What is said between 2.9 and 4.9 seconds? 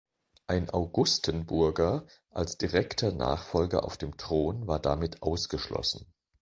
Nachfolger auf dem Thron war